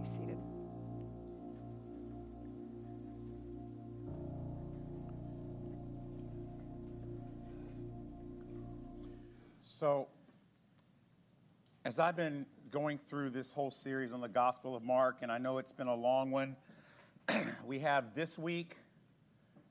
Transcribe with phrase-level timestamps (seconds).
[0.00, 0.38] Be seated.
[9.62, 10.08] So,
[11.84, 15.36] as I've been going through this whole series on the Gospel of Mark, and I
[15.36, 16.56] know it's been a long one,
[17.66, 18.76] we have this week,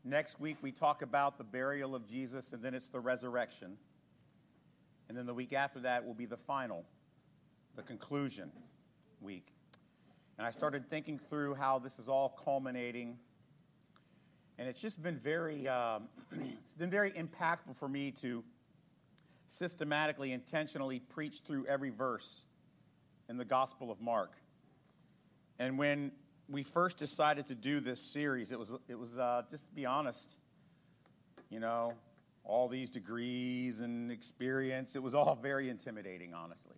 [0.04, 3.78] next week, we talk about the burial of Jesus, and then it's the resurrection.
[5.08, 6.86] And then the week after that will be the final,
[7.76, 8.52] the conclusion
[9.22, 9.48] week.
[10.40, 13.18] And I started thinking through how this is all culminating.
[14.58, 18.42] And it's just been very, um, it's been very impactful for me to
[19.50, 22.46] systematically, intentionally preach through every verse
[23.28, 24.32] in the Gospel of Mark.
[25.60, 26.14] And when
[26.48, 29.86] we first decided to do this series, it was, it was uh, just to be
[29.86, 30.38] honest,
[31.50, 31.96] you know,
[32.46, 36.78] all these degrees and experience, it was all very intimidating, honestly.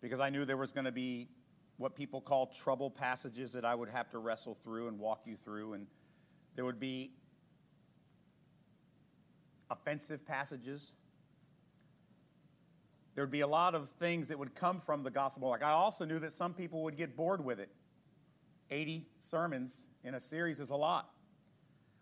[0.00, 1.28] Because I knew there was going to be
[1.76, 5.36] what people call trouble passages that I would have to wrestle through and walk you
[5.36, 5.86] through, and
[6.54, 7.12] there would be
[9.70, 10.94] offensive passages
[13.16, 15.48] there would be a lot of things that would come from the gospel.
[15.48, 17.70] Like I also knew that some people would get bored with it.
[18.70, 21.10] 80 sermons in a series is a lot.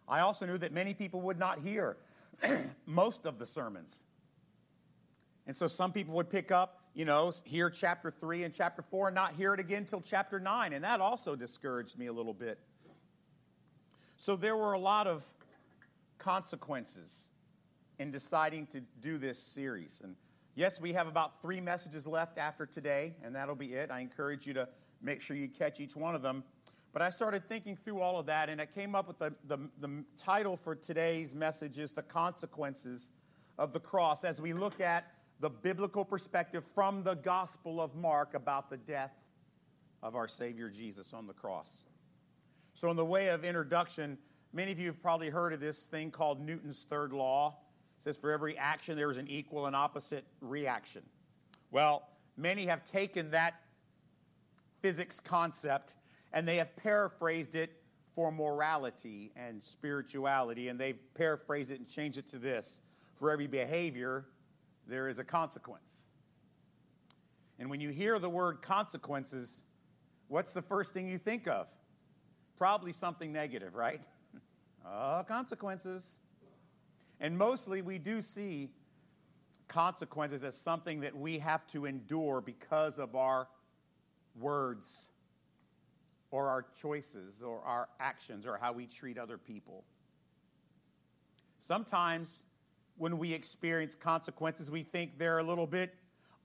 [0.09, 1.99] I also knew that many people would not hear
[2.87, 4.03] most of the sermons.
[5.47, 9.09] And so some people would pick up, you know, hear chapter 3 and chapter 4
[9.09, 10.73] and not hear it again until chapter 9.
[10.73, 12.59] And that also discouraged me a little bit.
[14.17, 15.25] So there were a lot of
[16.19, 17.29] consequences
[17.99, 20.01] in deciding to do this series.
[20.03, 20.17] And
[20.57, 23.91] Yes, we have about three messages left after today, and that'll be it.
[23.91, 24.69] I encourage you to
[25.03, 26.45] make sure you catch each one of them.
[26.93, 29.59] But I started thinking through all of that, and I came up with the, the,
[29.81, 33.11] the title for today's message is The Consequences
[33.59, 35.11] of the Cross, as we look at
[35.45, 39.13] the biblical perspective from the Gospel of Mark about the death
[40.03, 41.85] of our Savior Jesus on the cross.
[42.73, 44.17] So, in the way of introduction,
[44.55, 47.59] many of you have probably heard of this thing called Newton's third law
[47.99, 51.03] It says, For every action, there is an equal and opposite reaction.
[51.71, 52.09] Well,
[52.39, 53.53] many have taken that
[54.81, 55.95] physics concept
[56.33, 57.83] and they have paraphrased it
[58.15, 62.81] for morality and spirituality, and they've paraphrased it and changed it to this
[63.15, 64.25] For every behavior,
[64.87, 66.07] there is a consequence.
[67.59, 69.63] And when you hear the word consequences,
[70.29, 71.69] what's the first thing you think of?
[72.57, 74.03] Probably something negative, right?
[74.87, 76.19] oh, consequences.
[77.21, 78.71] And mostly we do see
[79.69, 83.49] consequences as something that we have to endure because of our
[84.39, 85.11] words
[86.31, 89.85] or our choices or our actions or how we treat other people.
[91.61, 92.45] Sometimes
[92.97, 95.95] when we experience consequences, we think they're a little bit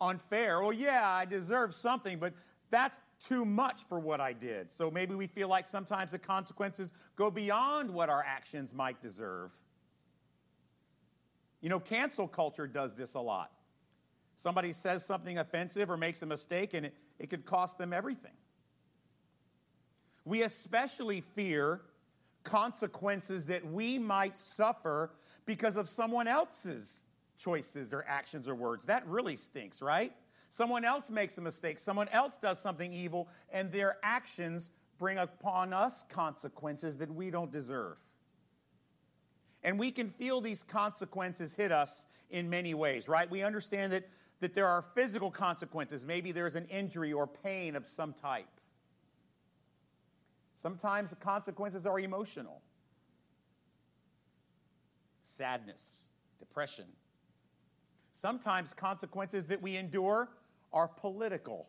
[0.01, 0.61] unfair.
[0.61, 2.33] Well, yeah, I deserve something, but
[2.69, 4.71] that's too much for what I did.
[4.71, 9.51] So maybe we feel like sometimes the consequences go beyond what our actions might deserve.
[11.61, 13.51] You know, cancel culture does this a lot.
[14.35, 18.31] Somebody says something offensive or makes a mistake, and it, it could cost them everything.
[20.23, 21.81] We especially fear
[22.43, 25.11] consequences that we might suffer
[25.49, 27.05] because of someone else's
[27.35, 28.85] choices or actions or words.
[28.85, 30.13] That really stinks, right?
[30.51, 35.73] Someone else makes a mistake, someone else does something evil, and their actions bring upon
[35.73, 37.97] us consequences that we don't deserve.
[39.63, 43.27] And we can feel these consequences hit us in many ways, right?
[43.27, 44.07] We understand that,
[44.41, 46.05] that there are physical consequences.
[46.05, 48.45] Maybe there's an injury or pain of some type.
[50.57, 52.61] Sometimes the consequences are emotional
[55.29, 56.07] sadness,
[56.39, 56.85] depression.
[58.11, 60.29] Sometimes consequences that we endure
[60.73, 61.67] are political.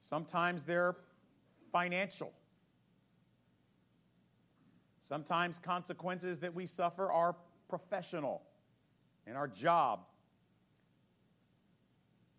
[0.00, 0.96] Sometimes they're
[1.72, 2.32] financial.
[5.00, 7.36] Sometimes consequences that we suffer are
[7.68, 8.42] professional
[9.26, 10.00] in our job.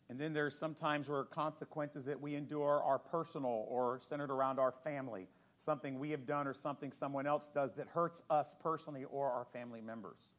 [0.10, 4.72] And then there's sometimes where consequences that we endure are personal or centered around our
[4.72, 5.28] family,
[5.66, 9.46] something we have done or something someone else does that hurts us personally or our
[9.46, 10.30] family members.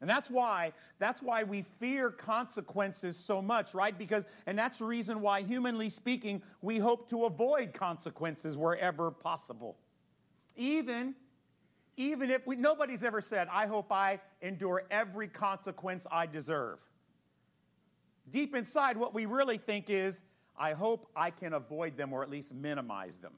[0.00, 3.96] And that's why that's why we fear consequences so much, right?
[3.96, 9.76] Because and that's the reason why humanly speaking, we hope to avoid consequences wherever possible.
[10.54, 11.14] Even,
[11.96, 16.80] even if we, nobody's ever said, I hope I endure every consequence I deserve.
[18.30, 20.22] Deep inside, what we really think is,
[20.58, 23.34] I hope I can avoid them or at least minimize them.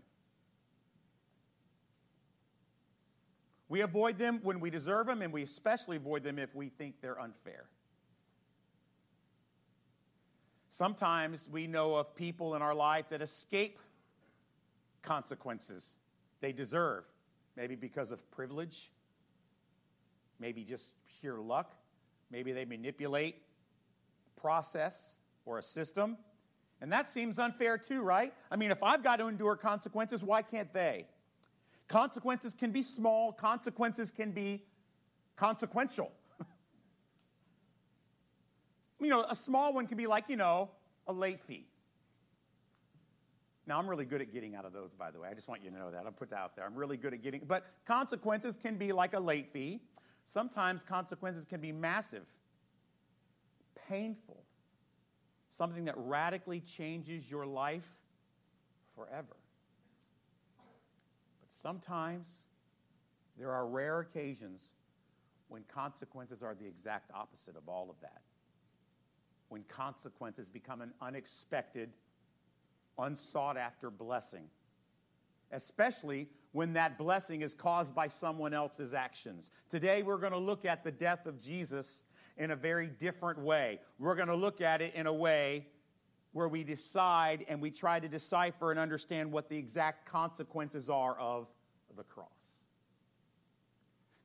[3.69, 7.01] We avoid them when we deserve them, and we especially avoid them if we think
[7.03, 7.67] they're unfair.
[10.71, 13.79] Sometimes we know of people in our life that escape
[15.03, 15.97] consequences
[16.41, 17.05] they deserve,
[17.57, 18.91] maybe because of privilege,
[20.39, 21.75] maybe just sheer luck,
[22.31, 23.43] maybe they manipulate
[24.37, 26.17] a process or a system.
[26.81, 28.33] And that seems unfair too, right?
[28.51, 31.07] I mean, if I've got to endure consequences, why can't they?
[31.89, 34.63] Consequences can be small, consequences can be
[35.37, 36.13] consequential.
[39.01, 40.71] you know, a small one can be like, you know,
[41.07, 41.67] a late fee.
[43.67, 45.29] Now, I'm really good at getting out of those, by the way.
[45.29, 46.07] I just want you to know that.
[46.07, 46.65] I'll put that out there.
[46.65, 49.81] I'm really good at getting, but consequences can be like a late fee.
[50.25, 52.25] Sometimes consequences can be massive,
[53.89, 54.43] painful,
[55.59, 57.89] something that radically changes your life
[58.95, 59.37] forever.
[61.41, 62.29] But sometimes
[63.37, 64.75] there are rare occasions
[65.49, 68.21] when consequences are the exact opposite of all of that.
[69.49, 71.91] When consequences become an unexpected,
[72.97, 74.45] unsought after blessing,
[75.51, 79.51] especially when that blessing is caused by someone else's actions.
[79.69, 82.05] Today, we're going to look at the death of Jesus
[82.39, 83.81] in a very different way.
[83.99, 85.67] We're going to look at it in a way
[86.33, 91.19] where we decide and we try to decipher and understand what the exact consequences are
[91.19, 91.49] of
[91.97, 92.29] the cross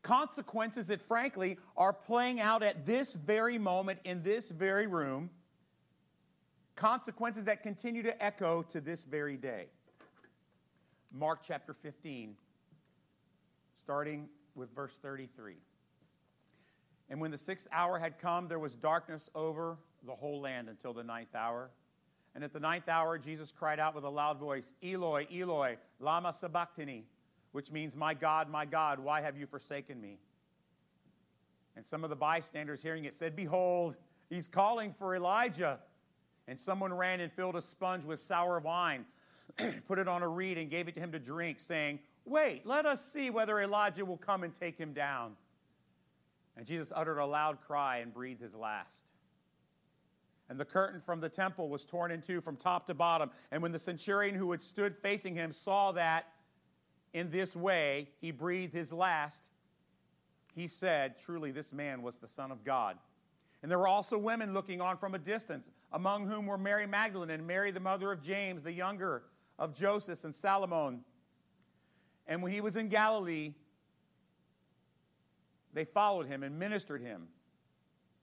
[0.03, 5.29] consequences that, frankly, are playing out at this very moment in this very room,
[6.75, 9.67] consequences that continue to echo to this very day.
[11.11, 12.35] Mark chapter 15,
[13.81, 15.55] starting with verse 33.
[17.13, 20.93] And when the sixth hour had come, there was darkness over the whole land until
[20.93, 21.69] the ninth hour.
[22.33, 26.33] And at the ninth hour, Jesus cried out with a loud voice, Eloi, Eloi, Lama
[26.33, 27.05] Sabachthani,
[27.51, 30.17] which means, My God, my God, why have you forsaken me?
[31.75, 33.95] And some of the bystanders hearing it said, Behold,
[34.31, 35.77] he's calling for Elijah.
[36.47, 39.05] And someone ran and filled a sponge with sour wine,
[39.87, 42.87] put it on a reed, and gave it to him to drink, saying, Wait, let
[42.87, 45.35] us see whether Elijah will come and take him down.
[46.55, 49.11] And Jesus uttered a loud cry and breathed his last.
[50.49, 53.31] And the curtain from the temple was torn in two from top to bottom.
[53.51, 56.27] And when the centurion who had stood facing him saw that,
[57.13, 59.49] in this way he breathed his last,
[60.53, 62.97] he said, Truly, this man was the Son of God.
[63.61, 67.29] And there were also women looking on from a distance, among whom were Mary Magdalene
[67.29, 69.23] and Mary, the mother of James, the younger
[69.57, 70.99] of Joseph and Salome.
[72.27, 73.53] And when he was in Galilee,
[75.73, 77.27] they followed him and ministered him.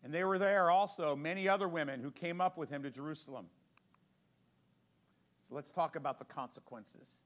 [0.03, 3.47] And they were there also many other women who came up with him to Jerusalem.
[5.49, 7.21] So let's talk about the consequences.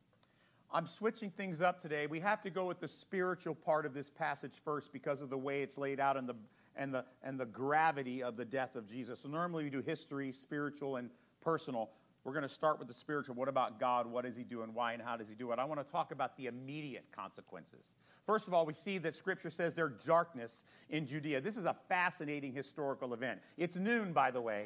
[0.73, 2.09] I'm switching things up today.
[2.09, 5.39] We have to go with the spiritual part of this passage first because of the
[5.39, 6.35] way it's laid out and the,
[6.75, 9.21] and the, and the gravity of the death of Jesus.
[9.21, 11.11] So, normally we do history, spiritual, and
[11.41, 11.91] personal.
[12.25, 13.35] We're going to start with the spiritual.
[13.35, 14.07] What about God?
[14.07, 15.59] What does He do and why and how does He do it?
[15.59, 17.95] I want to talk about the immediate consequences.
[18.27, 21.43] First of all, we see that Scripture says there's darkness in Judea.
[21.43, 23.41] This is a fascinating historical event.
[23.59, 24.65] It's noon, by the way.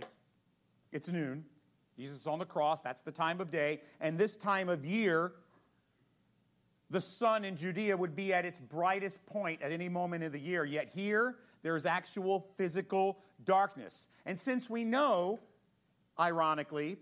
[0.93, 1.45] It's noon.
[1.97, 2.81] Jesus is on the cross.
[2.81, 3.81] That's the time of day.
[4.01, 5.33] And this time of year,
[6.91, 10.39] the sun in Judea would be at its brightest point at any moment of the
[10.39, 10.65] year.
[10.65, 14.07] Yet here, there is actual physical darkness.
[14.27, 15.41] And since we know,
[16.19, 16.99] ironically,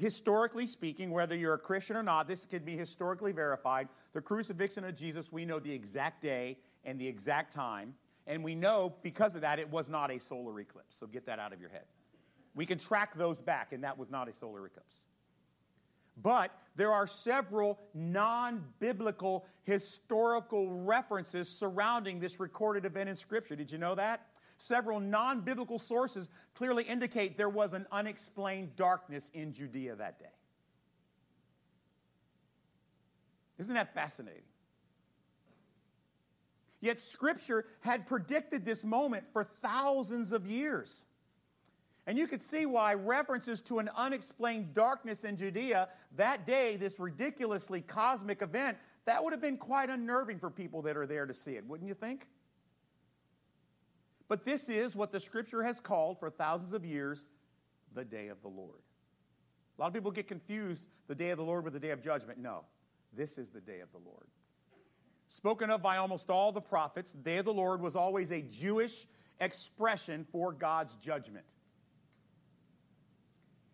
[0.00, 3.88] historically speaking, whether you're a Christian or not, this could be historically verified.
[4.14, 7.94] The crucifixion of Jesus, we know the exact day and the exact time.
[8.26, 10.96] And we know because of that, it was not a solar eclipse.
[10.96, 11.84] So get that out of your head.
[12.54, 15.04] We can track those back, and that was not a solar eclipse.
[16.22, 23.54] But there are several non biblical historical references surrounding this recorded event in Scripture.
[23.54, 24.26] Did you know that?
[24.60, 30.26] Several non biblical sources clearly indicate there was an unexplained darkness in Judea that day.
[33.58, 34.42] Isn't that fascinating?
[36.82, 41.06] Yet Scripture had predicted this moment for thousands of years.
[42.06, 47.00] And you could see why references to an unexplained darkness in Judea that day, this
[47.00, 48.76] ridiculously cosmic event,
[49.06, 51.88] that would have been quite unnerving for people that are there to see it, wouldn't
[51.88, 52.26] you think?
[54.30, 57.26] But this is what the scripture has called for thousands of years
[57.92, 58.78] the day of the Lord.
[59.76, 62.00] A lot of people get confused the day of the Lord with the day of
[62.00, 62.38] judgment.
[62.38, 62.60] No,
[63.12, 64.28] this is the day of the Lord.
[65.26, 68.40] Spoken of by almost all the prophets, the day of the Lord was always a
[68.40, 69.08] Jewish
[69.40, 71.46] expression for God's judgment.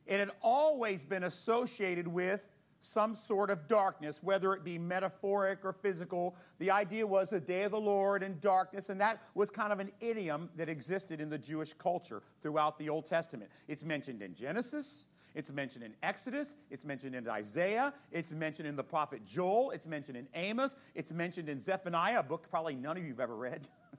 [0.06, 2.40] It had always been associated with
[2.86, 6.36] some sort of darkness, whether it be metaphoric or physical.
[6.58, 9.80] The idea was a day of the Lord and darkness, and that was kind of
[9.80, 13.50] an idiom that existed in the Jewish culture throughout the Old Testament.
[13.68, 18.76] It's mentioned in Genesis, it's mentioned in Exodus, it's mentioned in Isaiah, it's mentioned in
[18.76, 22.96] the prophet Joel, it's mentioned in Amos, it's mentioned in Zephaniah, a book probably none
[22.96, 23.68] of you have ever read.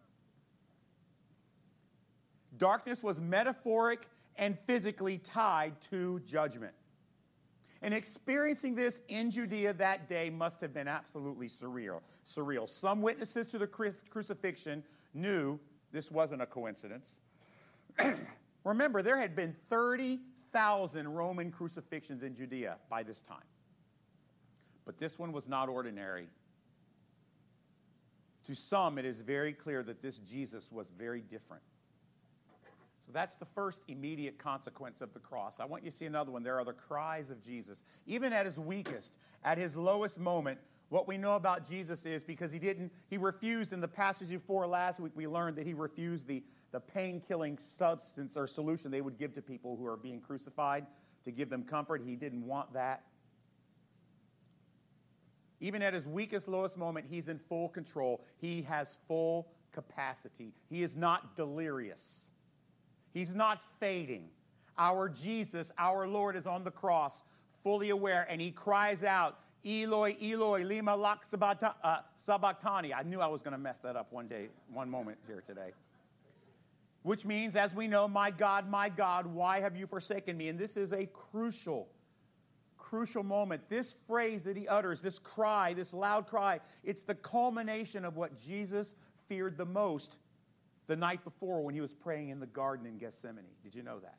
[2.58, 6.74] Darkness was metaphoric and physically tied to judgment.
[7.81, 12.01] And experiencing this in Judea that day must have been absolutely surreal.
[12.25, 12.67] Surreal.
[12.67, 15.60] Some witnesses to the crucifixion knew
[15.91, 17.22] this wasn't a coincidence.
[18.63, 23.38] Remember, there had been 30,000 Roman crucifixions in Judea by this time.
[24.86, 26.27] But this one was not ordinary.
[28.46, 31.63] To some, it is very clear that this Jesus was very different.
[33.08, 35.62] So that's the first immediate consequence of the cross.
[35.62, 36.44] I want you to see another one.
[36.44, 37.86] There are the cries of Jesus.
[38.06, 40.60] Even at his weakest, at his lowest moment,
[40.90, 44.68] what we know about Jesus is because he didn't, he refused in the passage before
[44.68, 49.00] last week, we learned that he refused the, the pain killing substance or solution they
[49.00, 50.86] would give to people who are being crucified
[51.24, 52.02] to give them comfort.
[52.06, 53.04] He didn't want that.
[55.62, 58.26] Even at his weakest, lowest moment, he's in full control.
[58.38, 60.54] He has full capacity.
[60.70, 62.32] He is not delirious.
[63.14, 64.30] He's not fading.
[64.78, 67.24] Our Jesus, our Lord, is on the cross,
[67.64, 71.24] fully aware, and he cries out, Eloi, Eloi, lima lak
[71.84, 72.94] uh, sabachthani.
[72.94, 75.72] I knew I was going to mess that up one day, one moment here today.
[77.04, 80.50] Which means, as we know, my God, my God, why have you forsaken me?
[80.50, 81.88] And this is a crucial,
[82.78, 83.62] crucial moment.
[83.70, 88.40] This phrase that he utters, this cry, this loud cry, it's the culmination of what
[88.40, 88.96] Jesus
[89.28, 90.18] feared the most
[90.88, 93.46] the night before when he was praying in the garden in Gethsemane.
[93.63, 94.15] Did you know that?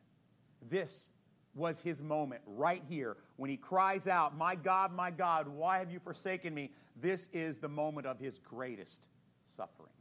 [0.68, 1.10] This
[1.54, 5.90] was his moment right here when he cries out, My God, my God, why have
[5.90, 6.70] you forsaken me?
[7.00, 9.08] This is the moment of his greatest
[9.44, 9.92] suffering.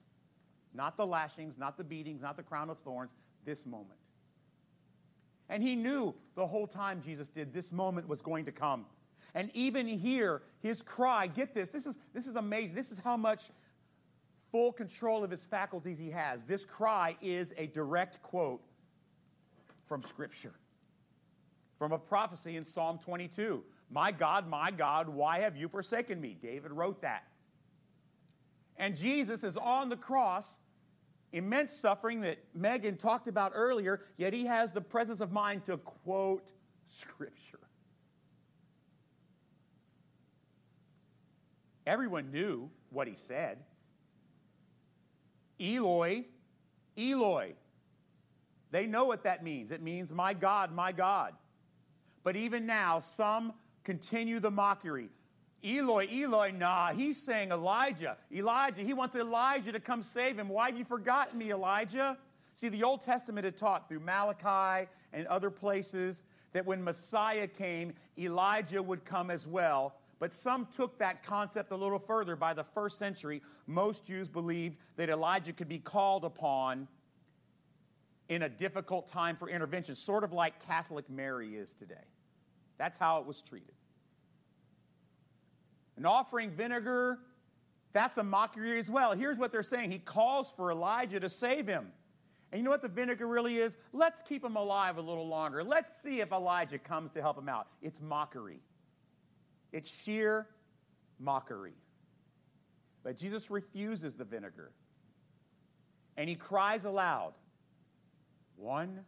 [0.73, 3.99] Not the lashings, not the beatings, not the crown of thorns, this moment.
[5.49, 8.85] And he knew the whole time Jesus did, this moment was going to come.
[9.33, 12.75] And even here, his cry, get this, this is, this is amazing.
[12.75, 13.49] This is how much
[14.51, 16.43] full control of his faculties he has.
[16.43, 18.61] This cry is a direct quote
[19.85, 20.53] from Scripture,
[21.77, 23.63] from a prophecy in Psalm 22.
[23.89, 26.37] My God, my God, why have you forsaken me?
[26.41, 27.23] David wrote that.
[28.77, 30.59] And Jesus is on the cross,
[31.31, 35.77] immense suffering that Megan talked about earlier, yet he has the presence of mind to
[35.77, 36.51] quote
[36.85, 37.59] Scripture.
[41.85, 43.59] Everyone knew what he said.
[45.59, 46.25] Eloi,
[46.97, 47.53] Eloi.
[48.71, 49.71] They know what that means.
[49.71, 51.33] It means, my God, my God.
[52.23, 55.09] But even now, some continue the mockery.
[55.63, 58.17] Eloi, Eloi, nah, he's saying Elijah.
[58.31, 60.49] Elijah, he wants Elijah to come save him.
[60.49, 62.17] Why have you forgotten me, Elijah?
[62.53, 66.23] See, the Old Testament had taught through Malachi and other places
[66.53, 71.75] that when Messiah came, Elijah would come as well but some took that concept a
[71.75, 72.35] little further.
[72.35, 76.87] By the first century, most Jews believed that Elijah could be called upon
[78.29, 81.95] in a difficult time for intervention, sort of like Catholic Mary is today.
[82.77, 83.73] That's how it was treated.
[85.95, 87.19] And offering vinegar,
[87.93, 89.13] that's a mockery as well.
[89.13, 91.91] Here's what they're saying He calls for Elijah to save him.
[92.51, 93.75] And you know what the vinegar really is?
[93.91, 95.63] Let's keep him alive a little longer.
[95.63, 97.67] Let's see if Elijah comes to help him out.
[97.81, 98.61] It's mockery.
[99.71, 100.47] It's sheer
[101.19, 101.75] mockery.
[103.03, 104.71] But Jesus refuses the vinegar.
[106.15, 107.33] And he cries aloud
[108.55, 109.01] one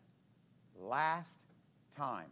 [0.79, 1.41] last
[1.95, 2.29] time.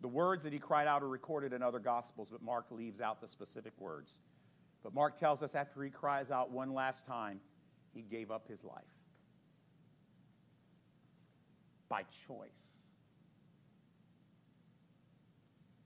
[0.00, 3.20] The words that he cried out are recorded in other gospels, but Mark leaves out
[3.20, 4.18] the specific words.
[4.82, 7.40] But Mark tells us after he cries out one last time,
[7.94, 8.82] he gave up his life
[11.88, 12.81] by choice.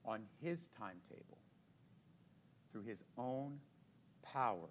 [0.07, 1.39] On his timetable
[2.73, 3.59] through his own
[4.23, 4.69] power.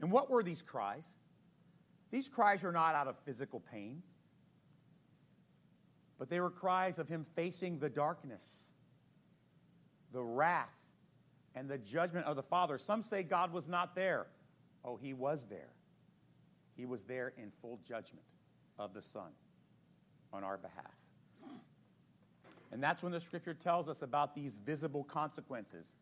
[0.00, 1.14] And what were these cries?
[2.10, 4.02] These cries are not out of physical pain,
[6.18, 8.70] but they were cries of him facing the darkness,
[10.12, 10.68] the wrath,
[11.54, 12.78] and the judgment of the Father.
[12.78, 14.26] Some say God was not there.
[14.84, 15.72] Oh, he was there.
[16.76, 18.24] He was there in full judgment
[18.78, 19.30] of the Son
[20.32, 20.99] on our behalf.
[22.72, 25.94] And that's when the scripture tells us about these visible consequences.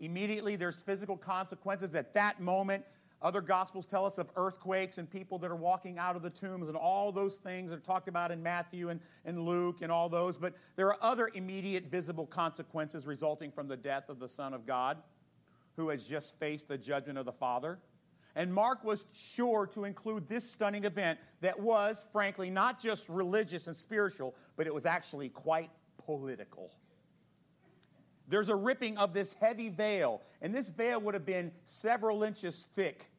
[0.00, 2.84] Immediately, there's physical consequences at that moment
[3.24, 6.68] Other gospels tell us of earthquakes and people that are walking out of the tombs
[6.68, 10.10] and all those things that are talked about in Matthew and, and Luke and all
[10.10, 10.36] those.
[10.36, 14.66] But there are other immediate visible consequences resulting from the death of the Son of
[14.66, 14.98] God
[15.76, 17.78] who has just faced the judgment of the Father.
[18.36, 23.68] And Mark was sure to include this stunning event that was, frankly, not just religious
[23.68, 25.70] and spiritual, but it was actually quite
[26.04, 26.70] political.
[28.28, 32.66] There's a ripping of this heavy veil, and this veil would have been several inches
[32.74, 33.10] thick.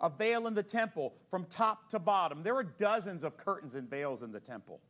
[0.00, 2.42] A veil in the temple from top to bottom.
[2.42, 4.80] There were dozens of curtains and veils in the temple.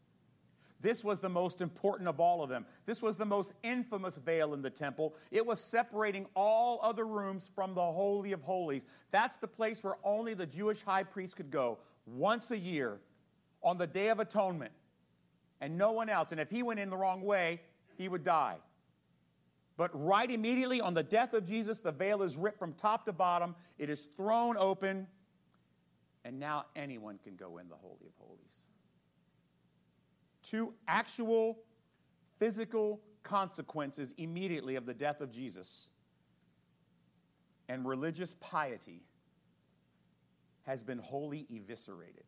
[0.81, 2.65] This was the most important of all of them.
[2.87, 5.15] This was the most infamous veil in the temple.
[5.31, 8.85] It was separating all other rooms from the Holy of Holies.
[9.11, 13.01] That's the place where only the Jewish high priest could go once a year
[13.63, 14.71] on the Day of Atonement,
[15.61, 16.33] and no one else.
[16.33, 17.61] And if he went in the wrong way,
[17.97, 18.57] he would die.
[19.77, 23.13] But right immediately on the death of Jesus, the veil is ripped from top to
[23.13, 25.07] bottom, it is thrown open,
[26.25, 28.63] and now anyone can go in the Holy of Holies.
[30.43, 31.59] Two actual
[32.39, 35.91] physical consequences immediately of the death of Jesus.
[37.69, 39.03] And religious piety
[40.63, 42.25] has been wholly eviscerated.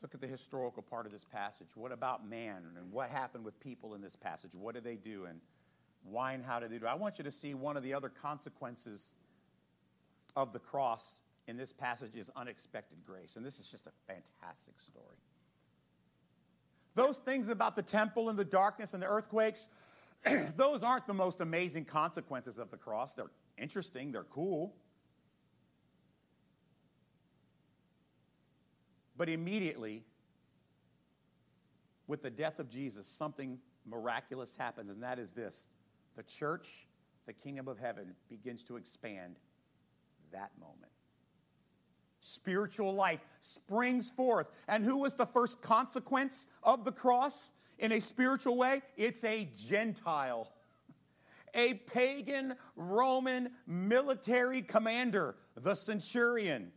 [0.00, 1.66] Let's look at the historical part of this passage.
[1.74, 4.54] What about man and what happened with people in this passage?
[4.54, 5.40] What did they do and
[6.04, 6.86] why and how did they do?
[6.86, 6.88] It?
[6.88, 9.14] I want you to see one of the other consequences
[10.36, 13.34] of the cross in this passage is unexpected grace.
[13.34, 15.16] And this is just a fantastic story.
[16.94, 19.66] Those things about the temple and the darkness and the earthquakes,
[20.56, 23.14] those aren't the most amazing consequences of the cross.
[23.14, 24.76] They're interesting, they're cool.
[29.18, 30.04] But immediately,
[32.06, 35.66] with the death of Jesus, something miraculous happens, and that is this
[36.16, 36.86] the church,
[37.26, 39.36] the kingdom of heaven, begins to expand
[40.32, 40.92] that moment.
[42.20, 44.50] Spiritual life springs forth.
[44.66, 48.82] And who was the first consequence of the cross in a spiritual way?
[48.96, 50.52] It's a Gentile,
[51.54, 56.72] a pagan Roman military commander, the centurion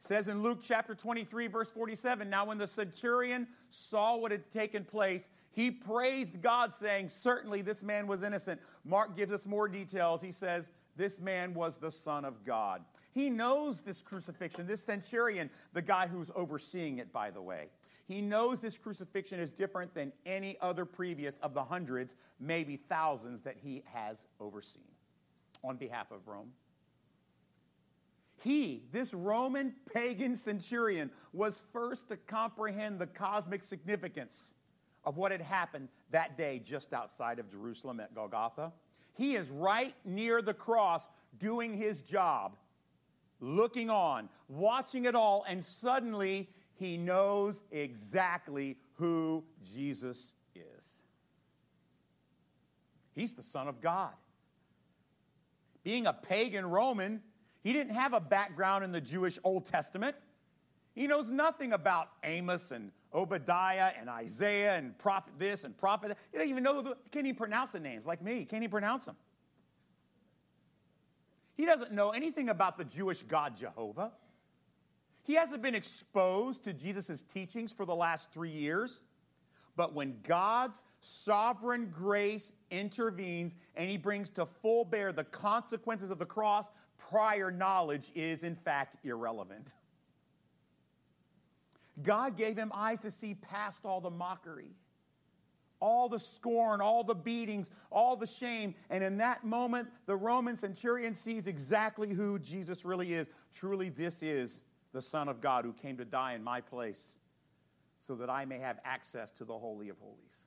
[0.00, 4.84] says in Luke chapter 23, verse 47 Now, when the centurion saw what had taken
[4.84, 8.60] place, he praised God, saying, Certainly this man was innocent.
[8.84, 10.22] Mark gives us more details.
[10.22, 12.82] He says, This man was the Son of God.
[13.12, 17.68] He knows this crucifixion, this centurion, the guy who's overseeing it, by the way.
[18.06, 23.42] He knows this crucifixion is different than any other previous of the hundreds, maybe thousands,
[23.42, 24.82] that he has overseen
[25.62, 26.50] on behalf of Rome.
[28.42, 34.54] He, this Roman pagan centurion, was first to comprehend the cosmic significance
[35.04, 38.72] of what had happened that day just outside of Jerusalem at Golgotha.
[39.12, 41.06] He is right near the cross
[41.38, 42.56] doing his job,
[43.40, 51.02] looking on, watching it all, and suddenly he knows exactly who Jesus is.
[53.14, 54.12] He's the Son of God.
[55.82, 57.20] Being a pagan Roman,
[57.62, 60.16] he didn't have a background in the Jewish Old Testament.
[60.94, 66.18] He knows nothing about Amos and Obadiah and Isaiah and prophet this and prophet that.
[66.32, 68.44] He doesn't even know, the, can't even pronounce the names like me.
[68.44, 69.16] Can't even pronounce them.
[71.56, 74.12] He doesn't know anything about the Jewish God Jehovah.
[75.24, 79.02] He hasn't been exposed to Jesus' teachings for the last three years.
[79.76, 86.18] But when God's sovereign grace intervenes and he brings to full bear the consequences of
[86.18, 86.70] the cross,
[87.08, 89.74] prior knowledge is, in fact, irrelevant.
[92.02, 94.72] God gave him eyes to see past all the mockery,
[95.80, 98.74] all the scorn, all the beatings, all the shame.
[98.90, 103.28] And in that moment, the Roman centurion sees exactly who Jesus really is.
[103.54, 104.60] Truly, this is
[104.92, 107.18] the Son of God who came to die in my place
[108.00, 110.46] so that I may have access to the Holy of Holies.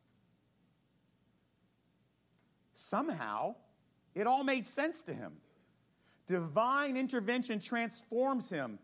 [2.73, 3.55] Somehow,
[4.15, 5.33] it all made sense to him.
[6.25, 8.79] Divine intervention transforms him.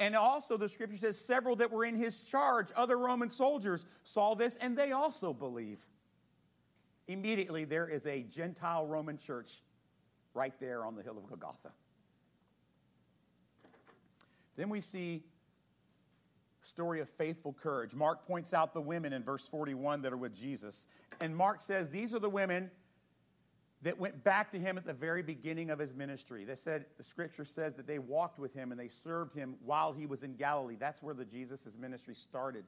[0.00, 4.34] And also, the scripture says several that were in his charge, other Roman soldiers, saw
[4.34, 5.78] this and they also believe.
[7.06, 9.62] Immediately, there is a Gentile Roman church
[10.32, 11.70] right there on the hill of Golgotha.
[14.56, 15.24] Then we see
[16.62, 17.94] story of faithful courage.
[17.94, 20.86] Mark points out the women in verse 41 that are with Jesus.
[21.20, 22.70] And Mark says, These are the women
[23.84, 26.44] that went back to him at the very beginning of his ministry.
[26.44, 29.92] They said, the scripture says that they walked with him and they served him while
[29.92, 30.76] he was in Galilee.
[30.80, 32.64] That's where the Jesus' ministry started.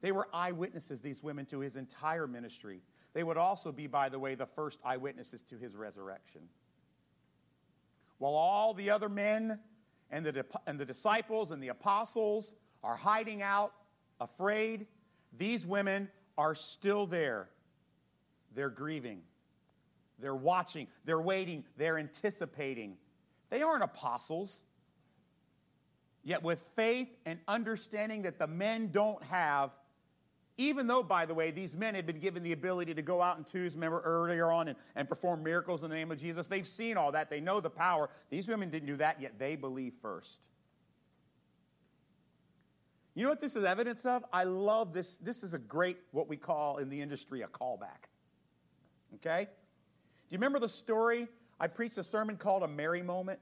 [0.00, 2.82] They were eyewitnesses, these women, to his entire ministry.
[3.12, 6.42] they would also be, by the way, the first eyewitnesses to his resurrection.
[8.18, 9.60] While all the other men
[10.10, 13.72] and the, and the disciples and the apostles are hiding out,
[14.20, 14.86] afraid,
[15.36, 17.48] these women are still there.
[18.54, 19.22] They're grieving,
[20.20, 22.96] they're watching, they're waiting, they're anticipating.
[23.50, 24.64] They aren't apostles.
[26.22, 29.70] Yet, with faith and understanding that the men don't have,
[30.58, 33.38] even though, by the way, these men had been given the ability to go out
[33.38, 36.66] in twos, remember earlier on, and, and perform miracles in the name of Jesus, they've
[36.66, 37.30] seen all that.
[37.30, 38.10] They know the power.
[38.28, 40.48] These women didn't do that, yet they believe first.
[43.14, 44.24] You know what this is evidence of?
[44.32, 45.16] I love this.
[45.16, 48.08] This is a great, what we call in the industry, a callback.
[49.16, 49.48] Okay?
[50.30, 51.26] Do you remember the story?
[51.58, 53.40] I preached a sermon called A Mary Moment.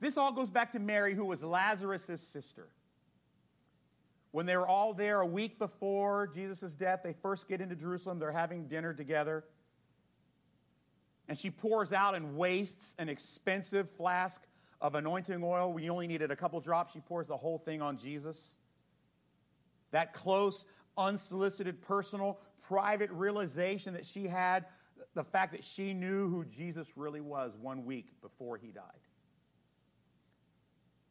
[0.00, 2.68] This all goes back to Mary, who was Lazarus' sister.
[4.30, 8.18] When they were all there a week before Jesus' death, they first get into Jerusalem.
[8.18, 9.44] They're having dinner together.
[11.28, 14.42] And she pours out and wastes an expensive flask
[14.80, 15.70] of anointing oil.
[15.70, 16.94] We only needed a couple drops.
[16.94, 18.56] She pours the whole thing on Jesus.
[19.90, 20.64] That close,
[20.98, 24.66] unsolicited, personal, private realization that she had,
[25.14, 28.84] the fact that she knew who Jesus really was one week before he died.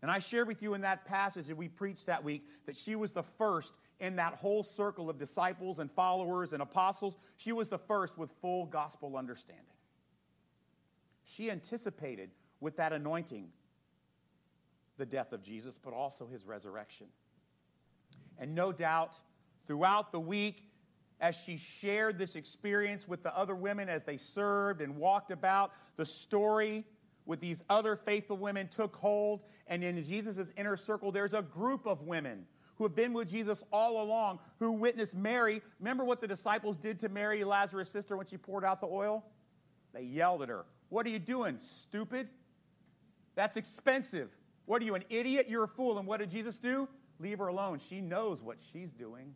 [0.01, 2.95] And I shared with you in that passage that we preached that week that she
[2.95, 7.17] was the first in that whole circle of disciples and followers and apostles.
[7.35, 9.65] She was the first with full gospel understanding.
[11.23, 13.49] She anticipated with that anointing
[14.97, 17.07] the death of Jesus, but also his resurrection.
[18.37, 19.19] And no doubt,
[19.67, 20.63] throughout the week,
[21.19, 25.71] as she shared this experience with the other women as they served and walked about,
[25.95, 26.85] the story
[27.25, 29.41] with these other faithful women took hold.
[29.67, 33.63] And in Jesus' inner circle, there's a group of women who have been with Jesus
[33.71, 35.61] all along who witnessed Mary.
[35.79, 39.25] Remember what the disciples did to Mary, Lazarus' sister, when she poured out the oil?
[39.93, 40.65] They yelled at her.
[40.89, 42.29] What are you doing, stupid?
[43.35, 44.29] That's expensive.
[44.65, 45.47] What are you, an idiot?
[45.49, 45.97] You're a fool.
[45.97, 46.87] And what did Jesus do?
[47.19, 47.79] Leave her alone.
[47.79, 49.33] She knows what she's doing.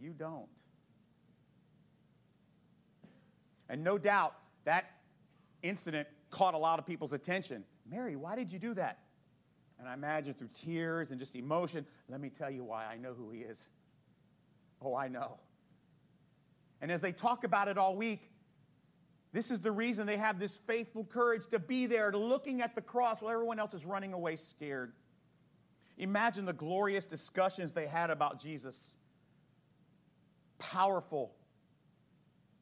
[0.00, 0.48] You don't.
[3.68, 4.90] And no doubt that
[5.62, 7.64] incident caught a lot of people's attention.
[7.88, 8.98] Mary, why did you do that?
[9.78, 13.14] And I imagine through tears and just emotion, let me tell you why I know
[13.14, 13.68] who he is.
[14.80, 15.38] Oh, I know.
[16.80, 18.30] And as they talk about it all week,
[19.32, 22.74] this is the reason they have this faithful courage to be there, to looking at
[22.74, 24.92] the cross while everyone else is running away scared.
[25.98, 28.96] Imagine the glorious discussions they had about Jesus.
[30.72, 31.32] Powerful,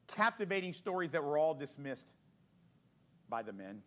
[0.06, 2.14] captivating stories that were all dismissed
[3.28, 3.82] by the men.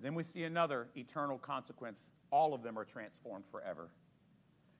[0.00, 2.10] Then we see another eternal consequence.
[2.30, 3.88] All of them are transformed forever.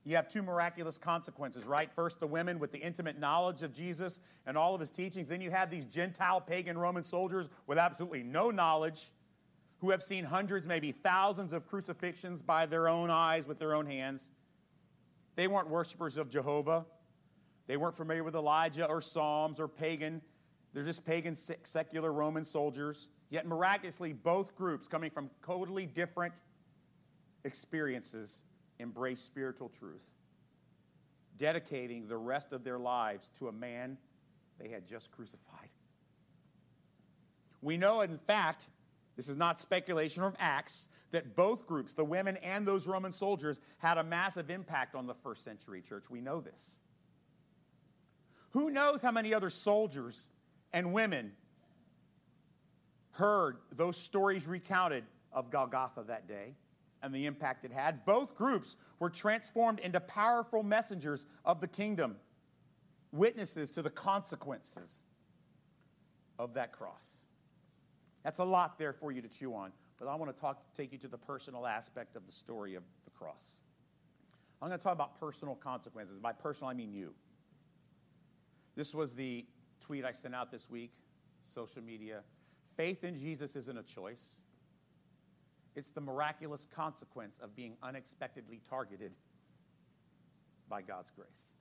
[0.05, 1.91] You have two miraculous consequences, right?
[1.91, 5.29] First, the women with the intimate knowledge of Jesus and all of his teachings.
[5.29, 9.13] Then you have these Gentile pagan Roman soldiers with absolutely no knowledge
[9.79, 13.87] who have seen hundreds, maybe thousands of crucifixions by their own eyes with their own
[13.87, 14.29] hands.
[15.37, 16.85] They weren't worshipers of Jehovah.
[17.67, 20.21] They weren't familiar with Elijah or Psalms or pagan
[20.75, 23.09] they're just pagan, secular Roman soldiers.
[23.31, 26.43] Yet miraculously, both groups, coming from totally different
[27.45, 28.43] experiences,
[28.81, 30.05] embrace spiritual truth,
[31.37, 33.97] dedicating the rest of their lives to a man
[34.59, 35.69] they had just crucified.
[37.63, 38.69] We know, in fact,
[39.17, 43.61] this is not speculation from Acts, that both groups, the women and those Roman soldiers,
[43.79, 46.11] had a massive impact on the first century church.
[46.11, 46.81] We know this.
[48.55, 50.29] Who knows how many other soldiers
[50.73, 51.33] and women
[53.11, 56.55] heard those stories recounted of Golgotha that day
[57.03, 58.05] and the impact it had.
[58.05, 62.15] Both groups were transformed into powerful messengers of the kingdom,
[63.11, 65.03] witnesses to the consequences
[66.39, 67.27] of that cross.
[68.23, 70.93] That's a lot there for you to chew on, but I want to talk, take
[70.93, 73.59] you to the personal aspect of the story of the cross.
[74.63, 76.21] I'm going to talk about personal consequences.
[76.21, 77.15] By personal, I mean you.
[78.77, 79.45] This was the
[79.81, 80.93] tweet I sent out this week,
[81.47, 82.21] social media.
[82.77, 84.41] Faith in Jesus isn't a choice,
[85.77, 89.13] it's the miraculous consequence of being unexpectedly targeted
[90.69, 91.53] by God's grace.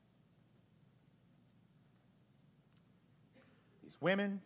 [3.82, 4.42] These women,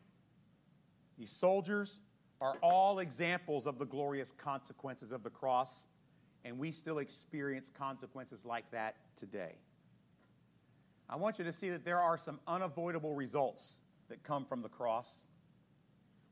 [1.17, 1.99] these soldiers,
[2.39, 5.87] are all examples of the glorious consequences of the cross,
[6.45, 9.55] and we still experience consequences like that today.
[11.09, 14.69] I want you to see that there are some unavoidable results that come from the
[14.69, 15.27] cross.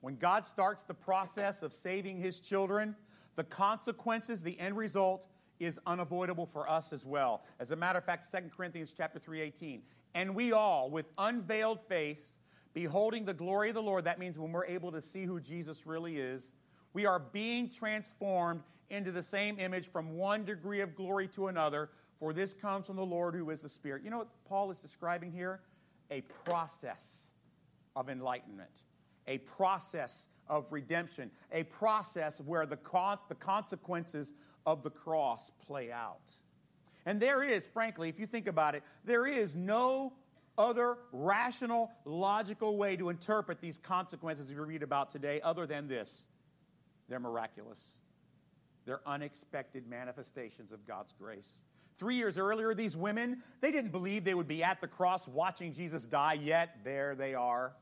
[0.01, 2.95] When God starts the process of saving his children,
[3.35, 5.27] the consequences, the end result,
[5.59, 7.43] is unavoidable for us as well.
[7.59, 9.81] As a matter of fact, 2 Corinthians chapter 3:18.
[10.13, 12.39] And we all with unveiled face
[12.73, 15.85] beholding the glory of the Lord, that means when we're able to see who Jesus
[15.85, 16.53] really is,
[16.93, 21.89] we are being transformed into the same image from one degree of glory to another,
[22.19, 24.03] for this comes from the Lord who is the Spirit.
[24.03, 25.61] You know what Paul is describing here?
[26.11, 27.31] A process
[27.95, 28.83] of enlightenment,
[29.27, 32.77] a process of redemption, a process where the,
[33.29, 34.33] the consequences
[34.65, 36.31] of the cross play out.
[37.05, 40.13] And there is, frankly, if you think about it, there is no
[40.57, 46.27] other rational, logical way to interpret these consequences we read about today other than this
[47.07, 47.97] they're miraculous.
[48.85, 51.63] They're unexpected manifestations of God's grace.
[51.97, 55.71] Three years earlier, these women, they didn't believe they would be at the cross watching
[55.73, 57.73] Jesus die, yet there they are.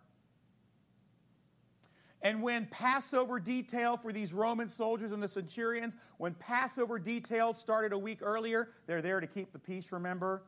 [2.21, 7.91] And when Passover detail for these Roman soldiers and the centurions, when Passover detail started
[7.91, 10.43] a week earlier, they're there to keep the peace, remember?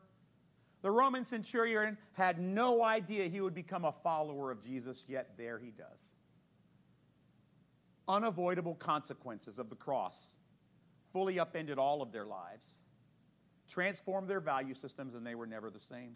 [0.80, 5.58] The Roman centurion had no idea he would become a follower of Jesus, yet there
[5.58, 6.14] he does.
[8.08, 10.36] Unavoidable consequences of the cross
[11.16, 12.82] fully upended all of their lives,
[13.70, 16.14] transformed their value systems, and they were never the same.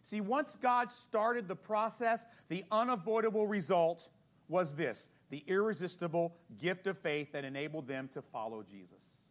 [0.00, 4.08] See, once God started the process, the unavoidable result
[4.48, 9.26] was this the irresistible gift of faith that enabled them to follow Jesus.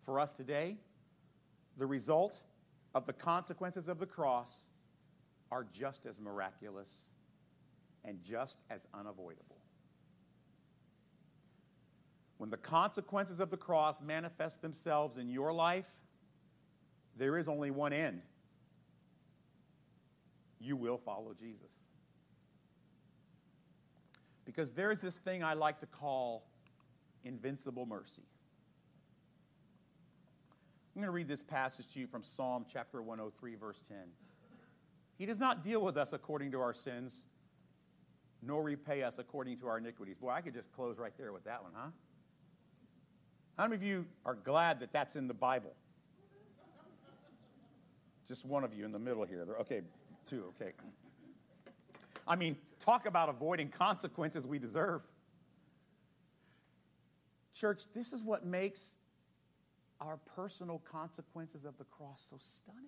[0.00, 0.78] For us today,
[1.76, 2.40] the result
[2.94, 4.70] of the consequences of the cross
[5.52, 7.10] are just as miraculous
[8.02, 9.53] and just as unavoidable.
[12.38, 15.88] When the consequences of the cross manifest themselves in your life,
[17.16, 18.22] there is only one end.
[20.60, 21.84] You will follow Jesus.
[24.44, 26.44] Because there is this thing I like to call
[27.24, 28.22] invincible mercy.
[30.94, 33.96] I'm going to read this passage to you from Psalm chapter 103, verse 10.
[35.16, 37.24] He does not deal with us according to our sins,
[38.42, 40.16] nor repay us according to our iniquities.
[40.16, 41.88] Boy, I could just close right there with that one, huh?
[43.56, 45.72] How many of you are glad that that's in the Bible?
[48.26, 49.46] Just one of you in the middle here.
[49.60, 49.82] Okay,
[50.24, 50.72] two, okay.
[52.26, 55.02] I mean, talk about avoiding consequences we deserve.
[57.54, 58.96] Church, this is what makes
[60.00, 62.80] our personal consequences of the cross so stunning.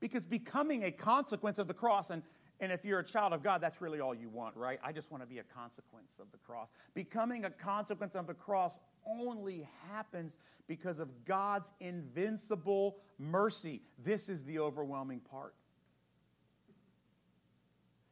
[0.00, 2.22] Because becoming a consequence of the cross, and,
[2.60, 4.78] and if you're a child of God, that's really all you want, right?
[4.84, 6.70] I just want to be a consequence of the cross.
[6.94, 10.36] Becoming a consequence of the cross only happens
[10.68, 13.80] because of God's invincible mercy.
[14.04, 15.54] This is the overwhelming part.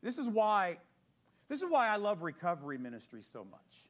[0.02, 0.78] This is why,
[1.48, 3.88] this is why I love recovery ministry so much.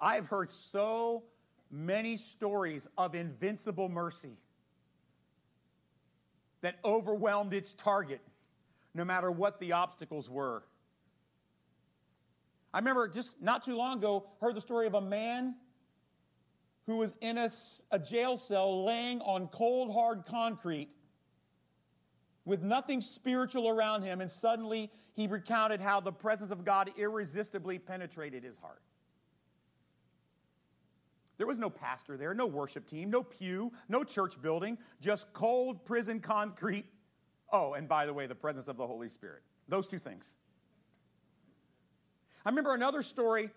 [0.00, 1.22] I've heard so
[1.70, 4.36] many stories of invincible mercy
[6.62, 8.20] that overwhelmed its target,
[8.94, 10.62] no matter what the obstacles were.
[12.72, 15.54] I remember just not too long ago, heard the story of a man
[16.86, 17.50] who was in a,
[17.90, 20.90] a jail cell laying on cold, hard concrete
[22.44, 27.78] with nothing spiritual around him, and suddenly he recounted how the presence of God irresistibly
[27.78, 28.80] penetrated his heart.
[31.38, 35.84] There was no pastor there, no worship team, no pew, no church building, just cold
[35.84, 36.86] prison concrete.
[37.52, 39.42] Oh, and by the way, the presence of the Holy Spirit.
[39.68, 40.36] Those two things.
[42.44, 43.50] I remember another story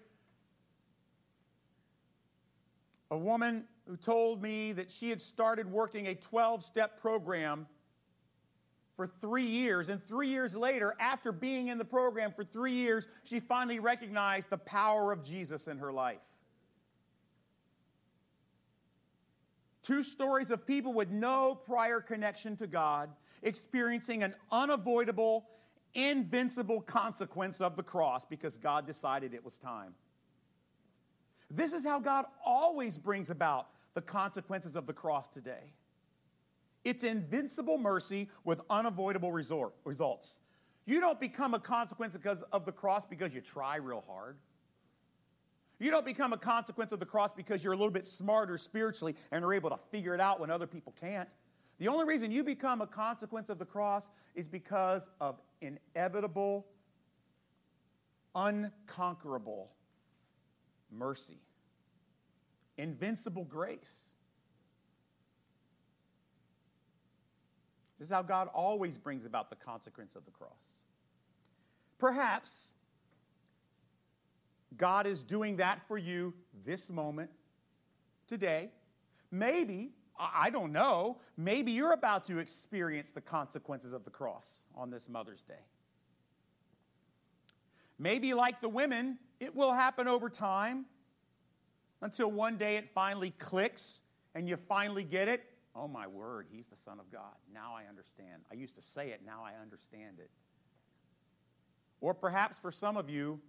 [3.11, 7.67] a woman who told me that she had started working a 12 step program
[8.95, 9.89] for three years.
[9.89, 14.49] And three years later, after being in the program for three years, she finally recognized
[14.49, 16.19] the power of Jesus in her life.
[19.81, 23.09] Two stories of people with no prior connection to God
[23.43, 25.47] experiencing an unavoidable,
[25.93, 29.93] invincible consequence of the cross because God decided it was time.
[31.49, 35.73] This is how God always brings about the consequences of the cross today.
[36.83, 40.41] It's invincible mercy with unavoidable resort, results.
[40.85, 44.37] You don't become a consequence because of the cross because you try real hard.
[45.79, 49.15] You don't become a consequence of the cross because you're a little bit smarter spiritually
[49.31, 51.29] and are able to figure it out when other people can't.
[51.79, 56.67] The only reason you become a consequence of the cross is because of inevitable,
[58.35, 59.71] unconquerable
[60.91, 61.39] mercy,
[62.77, 64.09] invincible grace.
[67.97, 70.79] This is how God always brings about the consequence of the cross.
[71.97, 72.73] Perhaps
[74.77, 76.33] God is doing that for you
[76.65, 77.29] this moment,
[78.27, 78.69] today.
[79.31, 84.89] Maybe, I don't know, maybe you're about to experience the consequences of the cross on
[84.89, 85.65] this Mother's Day.
[87.97, 90.85] Maybe, like the women, it will happen over time
[92.01, 94.01] until one day it finally clicks
[94.35, 95.43] and you finally get it.
[95.75, 97.35] Oh, my word, he's the Son of God.
[97.53, 98.43] Now I understand.
[98.51, 100.29] I used to say it, now I understand it.
[102.01, 103.39] Or perhaps for some of you,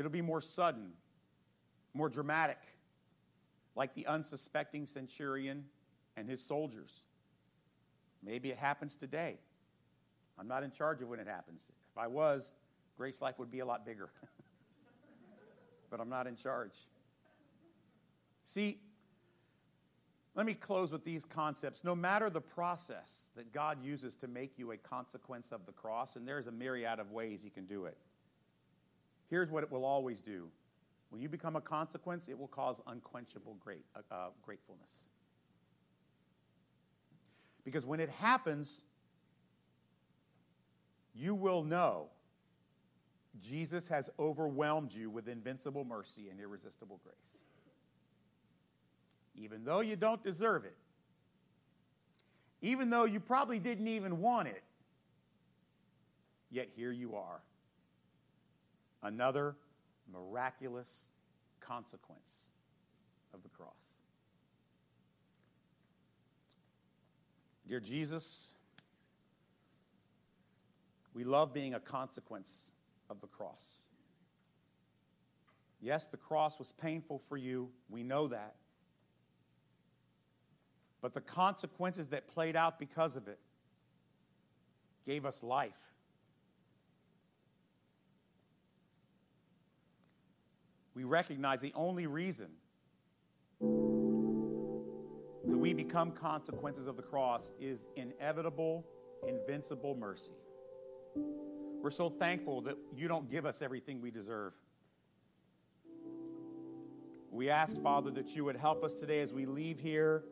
[0.00, 0.92] it'll be more sudden,
[1.92, 2.58] more dramatic,
[3.76, 5.66] like the unsuspecting centurion
[6.16, 7.04] and his soldiers.
[8.22, 9.38] Maybe it happens today.
[10.38, 11.68] I'm not in charge of when it happens.
[11.92, 12.54] If I was,
[12.96, 14.10] Grace Life would be a lot bigger.
[15.90, 16.74] but I'm not in charge.
[18.44, 18.78] See,
[20.34, 21.84] let me close with these concepts.
[21.84, 26.16] No matter the process that God uses to make you a consequence of the cross,
[26.16, 27.98] and there's a myriad of ways He can do it,
[29.30, 30.48] here's what it will always do.
[31.08, 34.90] When you become a consequence, it will cause unquenchable great, uh, uh, gratefulness.
[37.64, 38.84] Because when it happens,
[41.14, 42.08] you will know
[43.40, 47.40] Jesus has overwhelmed you with invincible mercy and irresistible grace
[49.40, 50.76] even though you don't deserve it,
[52.62, 54.62] even though you probably didn't even want it,
[56.50, 57.40] yet here you are.
[59.02, 59.56] Another
[60.12, 61.08] miraculous
[61.60, 62.50] consequence
[63.32, 63.96] of the cross.
[67.66, 68.54] Dear Jesus,
[71.14, 72.72] we love being a consequence
[73.08, 73.82] of the cross.
[75.80, 77.70] Yes, the cross was painful for you.
[77.88, 78.54] We know that
[81.00, 83.38] but the consequences that played out because of it
[85.06, 85.80] gave us life.
[91.00, 92.48] We recognize the only reason
[93.58, 98.84] that we become consequences of the cross is inevitable,
[99.26, 100.34] invincible mercy.
[101.80, 104.52] We're so thankful that you don't give us everything we deserve.
[107.30, 110.24] We ask, Father, that you would help us today as we leave here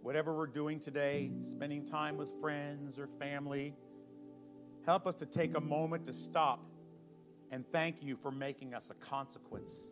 [0.00, 3.74] whatever we're doing today, spending time with friends or family,
[4.86, 6.64] help us to take a moment to stop
[7.50, 9.90] and thank you for making us a consequence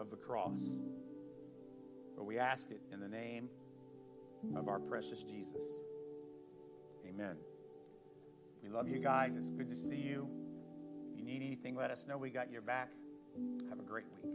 [0.00, 0.82] of the cross.
[2.14, 3.48] For we ask it in the name
[4.56, 5.64] of our precious Jesus.
[7.08, 7.36] Amen.
[8.62, 9.36] We love you guys.
[9.36, 10.28] It's good to see you.
[11.10, 12.16] If you need anything, let us know.
[12.16, 12.90] We got your back.
[13.68, 14.32] Have a great week.